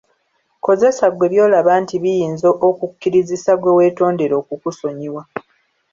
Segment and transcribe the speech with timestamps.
[0.63, 5.21] Kozesa ggwe by'olaba nti biyinza okukukkirizisa gwe weetondera okukusonyiwa.